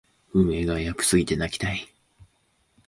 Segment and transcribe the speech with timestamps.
[0.33, 1.87] 運営がエアプすぎて泣きたい